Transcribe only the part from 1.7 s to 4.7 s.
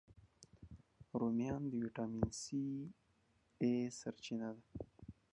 د ویټامین A، C سرچینه ده